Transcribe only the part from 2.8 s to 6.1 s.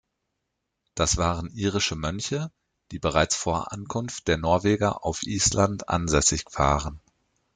die bereits vor Ankunft der Norweger auf Island